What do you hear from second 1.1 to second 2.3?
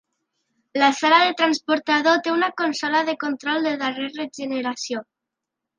del transportador